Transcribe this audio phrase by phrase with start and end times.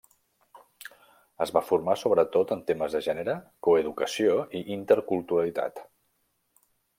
[1.45, 3.35] Es va formar, sobretot, en temes de gènere,
[3.69, 5.85] coeducació i interculturalitat.